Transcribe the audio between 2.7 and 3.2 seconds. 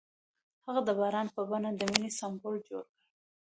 کړ.